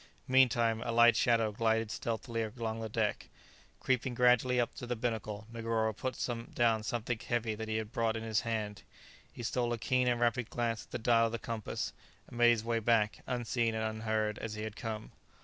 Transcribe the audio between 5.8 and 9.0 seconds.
put down something heavy that he had brought in his hand.